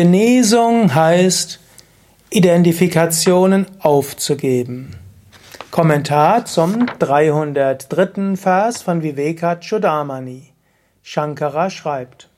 Genesung 0.00 0.94
heißt, 0.94 1.58
Identifikationen 2.30 3.66
aufzugeben. 3.80 4.94
Kommentar 5.72 6.44
zum 6.44 6.86
303. 7.00 8.36
Vers 8.36 8.80
von 8.80 9.02
Vivekachudamani. 9.02 10.52
Shankara 11.02 11.68
schreibt, 11.68 12.28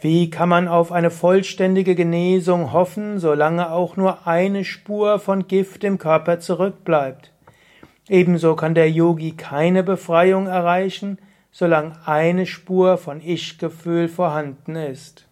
Wie 0.00 0.30
kann 0.30 0.48
man 0.48 0.66
auf 0.66 0.92
eine 0.92 1.10
vollständige 1.10 1.94
Genesung 1.94 2.72
hoffen, 2.72 3.18
solange 3.18 3.70
auch 3.70 3.98
nur 3.98 4.26
eine 4.26 4.64
Spur 4.64 5.18
von 5.18 5.48
Gift 5.48 5.84
im 5.84 5.98
Körper 5.98 6.40
zurückbleibt? 6.40 7.32
Ebenso 8.08 8.56
kann 8.56 8.74
der 8.74 8.90
Yogi 8.90 9.32
keine 9.32 9.82
Befreiung 9.82 10.46
erreichen, 10.46 11.18
solange 11.52 11.92
eine 12.06 12.46
Spur 12.46 12.96
von 12.96 13.20
Ich-Gefühl 13.20 14.08
vorhanden 14.08 14.74
ist. 14.76 15.26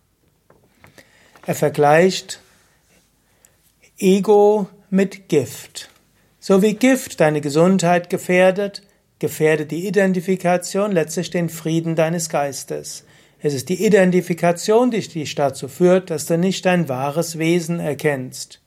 Er 1.47 1.55
vergleicht 1.55 2.41
Ego 3.99 4.69
mit 4.89 5.29
Gift. 5.29 5.91
So 6.41 6.63
wie 6.63 6.75
Gift 6.75 7.21
deine 7.21 7.43
Gesundheit 7.43 8.09
gefährdet, 8.09 8.83
gefährdet 9.19 9.71
die 9.71 9.87
Identifikation 9.87 10.93
letztlich 10.93 11.31
den 11.31 11.49
Frieden 11.51 11.97
deines 11.97 12.29
Geistes. 12.29 13.05
Es 13.41 13.53
ist 13.53 13.69
die 13.69 13.85
Identifikation, 13.85 14.91
die 14.91 15.01
dich 15.01 15.35
dazu 15.35 15.69
führt, 15.69 16.09
dass 16.09 16.25
du 16.25 16.39
nicht 16.39 16.65
dein 16.65 16.89
wahres 16.89 17.39
Wesen 17.39 17.79
erkennst. 17.79 18.63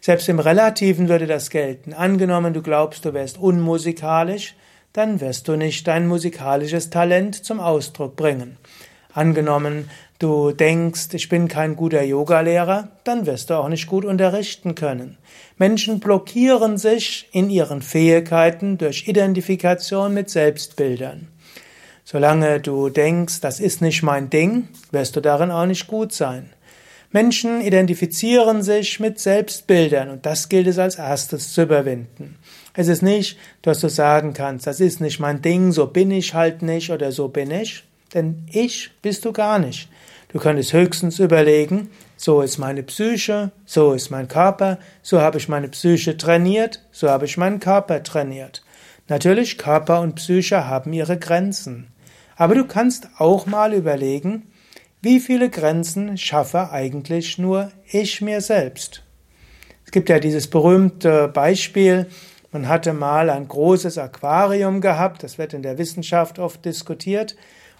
Selbst 0.00 0.28
im 0.28 0.40
Relativen 0.40 1.08
würde 1.08 1.28
das 1.28 1.50
gelten. 1.50 1.94
Angenommen, 1.94 2.52
du 2.52 2.60
glaubst, 2.60 3.04
du 3.04 3.14
wärst 3.14 3.38
unmusikalisch, 3.38 4.56
dann 4.92 5.20
wirst 5.20 5.46
du 5.46 5.56
nicht 5.56 5.86
dein 5.86 6.08
musikalisches 6.08 6.90
Talent 6.90 7.44
zum 7.44 7.60
Ausdruck 7.60 8.16
bringen. 8.16 8.56
Angenommen, 9.12 9.88
du 10.18 10.52
denkst, 10.52 11.08
ich 11.12 11.28
bin 11.28 11.48
kein 11.48 11.76
guter 11.76 12.02
Yogalehrer, 12.02 12.88
dann 13.04 13.26
wirst 13.26 13.50
du 13.50 13.54
auch 13.54 13.68
nicht 13.68 13.86
gut 13.86 14.04
unterrichten 14.04 14.74
können. 14.74 15.18
Menschen 15.58 16.00
blockieren 16.00 16.78
sich 16.78 17.28
in 17.32 17.50
ihren 17.50 17.82
Fähigkeiten 17.82 18.78
durch 18.78 19.08
Identifikation 19.08 20.14
mit 20.14 20.30
Selbstbildern. 20.30 21.28
Solange 22.04 22.60
du 22.60 22.88
denkst, 22.88 23.40
das 23.40 23.58
ist 23.58 23.82
nicht 23.82 24.02
mein 24.02 24.30
Ding, 24.30 24.68
wirst 24.92 25.16
du 25.16 25.20
darin 25.20 25.50
auch 25.50 25.66
nicht 25.66 25.88
gut 25.88 26.12
sein. 26.12 26.50
Menschen 27.10 27.60
identifizieren 27.60 28.62
sich 28.62 29.00
mit 29.00 29.18
Selbstbildern 29.18 30.10
und 30.10 30.26
das 30.26 30.48
gilt 30.48 30.66
es 30.66 30.78
als 30.78 30.96
erstes 30.96 31.52
zu 31.52 31.62
überwinden. 31.62 32.36
Es 32.74 32.88
ist 32.88 33.02
nicht, 33.02 33.38
dass 33.62 33.80
du 33.80 33.88
sagen 33.88 34.34
kannst, 34.34 34.66
das 34.66 34.80
ist 34.80 35.00
nicht 35.00 35.18
mein 35.18 35.40
Ding, 35.40 35.72
so 35.72 35.86
bin 35.86 36.10
ich 36.10 36.34
halt 36.34 36.62
nicht 36.62 36.90
oder 36.90 37.10
so 37.10 37.28
bin 37.28 37.50
ich. 37.50 37.84
Denn 38.14 38.46
ich 38.50 38.90
bist 39.02 39.24
du 39.24 39.32
gar 39.32 39.58
nicht. 39.58 39.88
Du 40.28 40.38
könntest 40.38 40.72
höchstens 40.72 41.18
überlegen, 41.18 41.90
so 42.16 42.40
ist 42.42 42.58
meine 42.58 42.82
Psyche, 42.82 43.52
so 43.64 43.92
ist 43.92 44.10
mein 44.10 44.28
Körper, 44.28 44.78
so 45.02 45.20
habe 45.20 45.38
ich 45.38 45.48
meine 45.48 45.68
Psyche 45.68 46.16
trainiert, 46.16 46.82
so 46.92 47.08
habe 47.08 47.24
ich 47.24 47.36
meinen 47.36 47.60
Körper 47.60 48.02
trainiert. 48.02 48.62
Natürlich, 49.08 49.56
Körper 49.56 50.00
und 50.00 50.16
Psyche 50.16 50.66
haben 50.66 50.92
ihre 50.92 51.18
Grenzen. 51.18 51.88
Aber 52.36 52.54
du 52.54 52.66
kannst 52.66 53.08
auch 53.18 53.46
mal 53.46 53.72
überlegen, 53.72 54.50
wie 55.00 55.20
viele 55.20 55.48
Grenzen 55.48 56.18
schaffe 56.18 56.70
eigentlich 56.70 57.38
nur 57.38 57.70
ich 57.86 58.20
mir 58.20 58.40
selbst. 58.40 59.02
Es 59.84 59.92
gibt 59.92 60.08
ja 60.08 60.18
dieses 60.18 60.48
berühmte 60.48 61.28
Beispiel, 61.28 62.06
man 62.50 62.68
hatte 62.68 62.92
mal 62.92 63.30
ein 63.30 63.46
großes 63.46 63.98
Aquarium 63.98 64.80
gehabt, 64.80 65.22
das 65.22 65.38
wird 65.38 65.54
in 65.54 65.62
der 65.62 65.78
Wissenschaft 65.78 66.38
oft 66.38 66.64
diskutiert, 66.64 67.36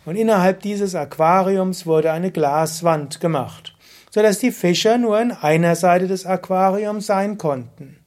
und 0.06 0.16
innerhalb 0.16 0.62
dieses 0.62 0.94
Aquariums 0.94 1.84
wurde 1.84 2.12
eine 2.12 2.30
Glaswand 2.30 3.20
gemacht, 3.20 3.74
so 4.10 4.22
dass 4.22 4.38
die 4.38 4.52
Fische 4.52 4.96
nur 4.96 5.20
in 5.20 5.32
einer 5.32 5.76
Seite 5.76 6.06
des 6.06 6.24
Aquariums 6.24 7.06
sein 7.06 7.36
konnten. 7.36 7.98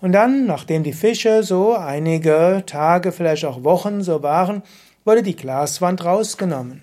Und 0.00 0.12
dann, 0.12 0.46
nachdem 0.46 0.84
die 0.84 0.92
Fische 0.92 1.42
so 1.42 1.74
einige 1.74 2.62
Tage, 2.66 3.10
vielleicht 3.10 3.44
auch 3.44 3.64
Wochen 3.64 4.02
so 4.02 4.22
waren, 4.22 4.62
wurde 5.04 5.22
die 5.22 5.36
Glaswand 5.36 6.04
rausgenommen. 6.04 6.82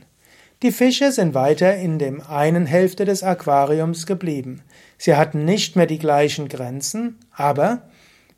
Die 0.64 0.72
Fische 0.72 1.12
sind 1.12 1.34
weiter 1.34 1.76
in 1.76 1.98
dem 1.98 2.22
einen 2.22 2.66
Hälfte 2.66 3.06
des 3.06 3.24
Aquariums 3.24 4.06
geblieben. 4.06 4.62
Sie 4.98 5.16
hatten 5.16 5.46
nicht 5.46 5.76
mehr 5.76 5.88
die 5.88 5.98
gleichen 5.98 6.50
Grenzen, 6.50 7.18
aber 7.36 7.84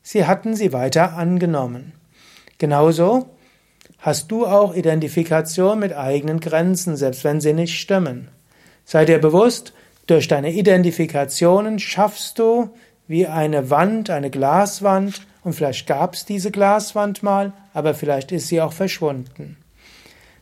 sie 0.01 0.25
hatten 0.25 0.55
sie 0.55 0.71
weiter 0.71 1.17
angenommen. 1.17 1.93
Genauso 2.59 3.29
hast 4.03 4.29
du 4.31 4.45
auch 4.45 4.75
Identifikation 4.75 5.79
mit 5.79 5.93
eigenen 5.93 6.41
Grenzen, 6.41 6.97
selbst 6.97 7.23
wenn 7.23 7.39
sie 7.39 7.53
nicht 7.53 7.79
stimmen. 7.79 8.27
Sei 8.83 9.05
dir 9.05 9.17
bewusst, 9.19 9.71
durch 10.07 10.27
deine 10.27 10.51
Identifikationen 10.51 11.79
schaffst 11.79 12.37
du 12.37 12.69
wie 13.07 13.27
eine 13.27 13.69
Wand, 13.69 14.09
eine 14.09 14.29
Glaswand, 14.29 15.21
und 15.41 15.53
vielleicht 15.53 15.87
gab 15.87 16.15
es 16.15 16.25
diese 16.25 16.51
Glaswand 16.51 17.23
mal, 17.23 17.53
aber 17.73 17.93
vielleicht 17.93 18.33
ist 18.33 18.47
sie 18.47 18.61
auch 18.61 18.73
verschwunden. 18.73 19.57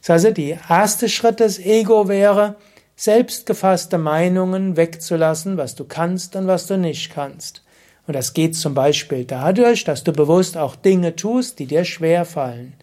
Das 0.02 0.10
heißt, 0.10 0.26
also, 0.26 0.36
der 0.36 0.60
erste 0.68 1.08
Schritt 1.08 1.40
des 1.40 1.60
Ego 1.60 2.08
wäre, 2.08 2.56
selbstgefasste 2.96 4.00
Meinungen 4.00 4.76
wegzulassen, 4.76 5.58
was 5.58 5.76
du 5.76 5.86
kannst 5.86 6.36
und 6.36 6.48
was 6.48 6.66
du 6.66 6.78
nicht 6.78 7.14
kannst. 7.14 7.64
Und 8.08 8.16
das 8.16 8.34
geht 8.34 8.56
zum 8.56 8.74
Beispiel 8.74 9.26
dadurch, 9.26 9.84
dass 9.84 10.04
du 10.04 10.12
bewusst 10.14 10.58
auch 10.58 10.76
Dinge 10.76 11.16
tust, 11.16 11.60
die 11.60 11.68
dir 11.68 11.86
schwer 11.86 12.26
fallen. 12.26 12.74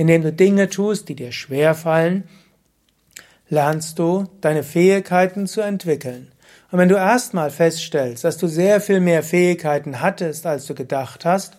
Indem 0.00 0.22
du 0.22 0.32
Dinge 0.32 0.70
tust, 0.70 1.10
die 1.10 1.14
dir 1.14 1.30
schwer 1.30 1.74
fallen, 1.74 2.24
lernst 3.50 3.98
du 3.98 4.24
deine 4.40 4.62
Fähigkeiten 4.62 5.46
zu 5.46 5.60
entwickeln. 5.60 6.32
Und 6.70 6.78
wenn 6.78 6.88
du 6.88 6.94
erstmal 6.94 7.50
feststellst, 7.50 8.24
dass 8.24 8.38
du 8.38 8.46
sehr 8.46 8.80
viel 8.80 9.00
mehr 9.00 9.22
Fähigkeiten 9.22 10.00
hattest, 10.00 10.46
als 10.46 10.64
du 10.64 10.74
gedacht 10.74 11.26
hast, 11.26 11.58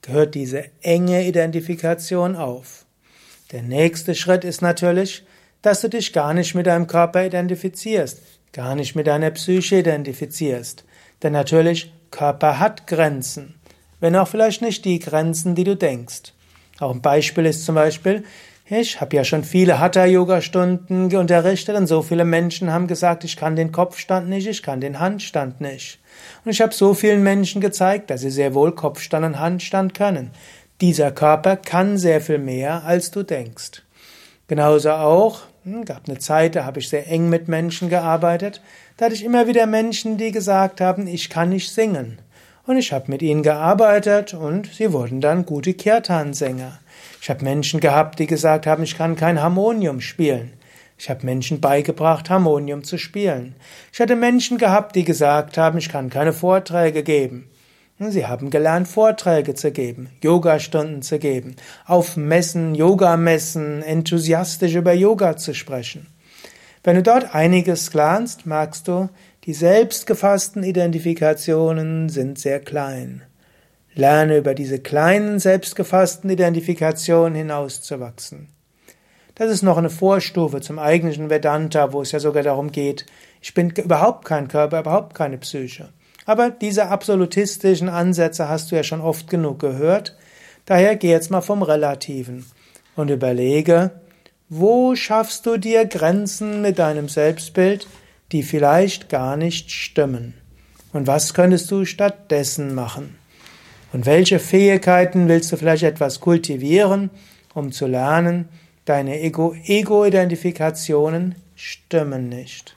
gehört 0.00 0.34
diese 0.34 0.64
enge 0.80 1.26
Identifikation 1.26 2.34
auf. 2.34 2.86
Der 3.50 3.60
nächste 3.60 4.14
Schritt 4.14 4.44
ist 4.44 4.62
natürlich, 4.62 5.26
dass 5.60 5.82
du 5.82 5.90
dich 5.90 6.14
gar 6.14 6.32
nicht 6.32 6.54
mit 6.54 6.68
deinem 6.68 6.86
Körper 6.86 7.26
identifizierst, 7.26 8.22
gar 8.54 8.74
nicht 8.74 8.96
mit 8.96 9.06
deiner 9.06 9.32
Psyche 9.32 9.80
identifizierst. 9.80 10.84
Denn 11.22 11.34
natürlich, 11.34 11.92
Körper 12.10 12.58
hat 12.58 12.86
Grenzen, 12.86 13.56
wenn 14.00 14.16
auch 14.16 14.28
vielleicht 14.28 14.62
nicht 14.62 14.86
die 14.86 14.98
Grenzen, 14.98 15.54
die 15.54 15.64
du 15.64 15.76
denkst. 15.76 16.32
Auch 16.82 16.90
ein 16.90 17.00
Beispiel 17.00 17.46
ist 17.46 17.64
zum 17.64 17.76
Beispiel, 17.76 18.24
ich 18.66 19.00
habe 19.00 19.14
ja 19.14 19.22
schon 19.22 19.44
viele 19.44 19.78
Hatha-Yoga-Stunden 19.78 21.14
unterrichtet 21.14 21.76
und 21.76 21.86
so 21.86 22.02
viele 22.02 22.24
Menschen 22.24 22.72
haben 22.72 22.88
gesagt, 22.88 23.22
ich 23.22 23.36
kann 23.36 23.54
den 23.54 23.70
Kopfstand 23.70 24.28
nicht, 24.28 24.48
ich 24.48 24.64
kann 24.64 24.80
den 24.80 24.98
Handstand 24.98 25.60
nicht. 25.60 26.00
Und 26.44 26.50
ich 26.50 26.60
habe 26.60 26.74
so 26.74 26.92
vielen 26.92 27.22
Menschen 27.22 27.60
gezeigt, 27.60 28.10
dass 28.10 28.22
sie 28.22 28.30
sehr 28.30 28.52
wohl 28.54 28.74
Kopfstand 28.74 29.24
und 29.24 29.38
Handstand 29.38 29.94
können. 29.94 30.32
Dieser 30.80 31.12
Körper 31.12 31.56
kann 31.56 31.98
sehr 31.98 32.20
viel 32.20 32.38
mehr, 32.38 32.82
als 32.84 33.12
du 33.12 33.22
denkst. 33.22 33.82
Genauso 34.48 34.90
auch, 34.90 35.42
hm, 35.62 35.84
gab 35.84 36.08
eine 36.08 36.18
Zeit, 36.18 36.56
da 36.56 36.64
habe 36.64 36.80
ich 36.80 36.88
sehr 36.88 37.06
eng 37.06 37.28
mit 37.28 37.46
Menschen 37.46 37.90
gearbeitet, 37.90 38.60
da 38.96 39.04
hatte 39.04 39.14
ich 39.14 39.24
immer 39.24 39.46
wieder 39.46 39.66
Menschen, 39.66 40.16
die 40.16 40.32
gesagt 40.32 40.80
haben, 40.80 41.06
ich 41.06 41.30
kann 41.30 41.50
nicht 41.50 41.70
singen. 41.70 42.18
Und 42.64 42.76
ich 42.76 42.92
habe 42.92 43.10
mit 43.10 43.22
ihnen 43.22 43.42
gearbeitet 43.42 44.34
und 44.34 44.66
sie 44.72 44.92
wurden 44.92 45.20
dann 45.20 45.44
gute 45.44 45.74
Kirtan-Sänger. 45.74 46.78
Ich 47.20 47.28
habe 47.28 47.44
Menschen 47.44 47.80
gehabt, 47.80 48.20
die 48.20 48.28
gesagt 48.28 48.66
haben, 48.66 48.84
ich 48.84 48.96
kann 48.96 49.16
kein 49.16 49.42
Harmonium 49.42 50.00
spielen. 50.00 50.52
Ich 50.96 51.10
habe 51.10 51.26
Menschen 51.26 51.60
beigebracht, 51.60 52.30
Harmonium 52.30 52.84
zu 52.84 52.98
spielen. 52.98 53.56
Ich 53.92 54.00
hatte 54.00 54.14
Menschen 54.14 54.58
gehabt, 54.58 54.94
die 54.94 55.02
gesagt 55.02 55.58
haben, 55.58 55.78
ich 55.78 55.88
kann 55.88 56.10
keine 56.10 56.32
Vorträge 56.32 57.02
geben. 57.02 57.48
Sie 57.98 58.26
haben 58.26 58.50
gelernt, 58.50 58.86
Vorträge 58.86 59.54
zu 59.54 59.72
geben, 59.72 60.10
Yogastunden 60.22 61.02
zu 61.02 61.18
geben, 61.18 61.56
auf 61.86 62.16
Messen, 62.16 62.74
Yogamessen, 62.74 63.82
enthusiastisch 63.82 64.74
über 64.74 64.92
Yoga 64.92 65.36
zu 65.36 65.54
sprechen. 65.54 66.06
Wenn 66.84 66.96
du 66.96 67.02
dort 67.02 67.34
einiges 67.34 67.94
lernst, 67.94 68.44
merkst 68.44 68.88
du, 68.88 69.08
die 69.44 69.54
selbstgefassten 69.54 70.64
Identifikationen 70.64 72.08
sind 72.08 72.38
sehr 72.38 72.60
klein. 72.60 73.22
Lerne 73.94 74.38
über 74.38 74.54
diese 74.54 74.80
kleinen 74.80 75.38
selbstgefassten 75.38 76.28
Identifikationen 76.30 77.34
hinauszuwachsen. 77.34 78.48
Das 79.34 79.50
ist 79.50 79.62
noch 79.62 79.78
eine 79.78 79.90
Vorstufe 79.90 80.60
zum 80.60 80.78
eigentlichen 80.78 81.30
Vedanta, 81.30 81.92
wo 81.92 82.02
es 82.02 82.12
ja 82.12 82.20
sogar 82.20 82.42
darum 82.42 82.72
geht, 82.72 83.06
ich 83.40 83.54
bin 83.54 83.70
überhaupt 83.70 84.24
kein 84.24 84.48
Körper, 84.48 84.80
überhaupt 84.80 85.14
keine 85.14 85.38
Psyche. 85.38 85.88
Aber 86.26 86.50
diese 86.50 86.88
absolutistischen 86.88 87.88
Ansätze 87.88 88.48
hast 88.48 88.70
du 88.70 88.76
ja 88.76 88.84
schon 88.84 89.00
oft 89.00 89.28
genug 89.28 89.58
gehört. 89.58 90.16
Daher 90.66 90.96
geh 90.96 91.10
jetzt 91.10 91.30
mal 91.30 91.40
vom 91.40 91.62
Relativen 91.62 92.46
und 92.94 93.10
überlege, 93.10 93.90
wo 94.54 94.94
schaffst 94.94 95.46
du 95.46 95.56
dir 95.56 95.86
Grenzen 95.86 96.60
mit 96.60 96.78
deinem 96.78 97.08
Selbstbild, 97.08 97.86
die 98.32 98.42
vielleicht 98.42 99.08
gar 99.08 99.38
nicht 99.38 99.70
stimmen. 99.70 100.34
Und 100.92 101.06
was 101.06 101.32
könntest 101.32 101.70
du 101.70 101.86
stattdessen 101.86 102.74
machen? 102.74 103.16
Und 103.94 104.04
welche 104.04 104.38
Fähigkeiten 104.38 105.26
willst 105.26 105.50
du 105.52 105.56
vielleicht 105.56 105.84
etwas 105.84 106.20
kultivieren, 106.20 107.08
um 107.54 107.72
zu 107.72 107.86
lernen, 107.86 108.46
deine 108.84 109.22
Ego-Identifikationen 109.22 111.34
stimmen 111.56 112.28
nicht. 112.28 112.76